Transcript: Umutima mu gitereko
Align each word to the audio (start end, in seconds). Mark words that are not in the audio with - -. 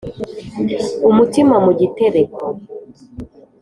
Umutima 1.09 1.55
mu 1.65 1.71
gitereko 1.79 2.43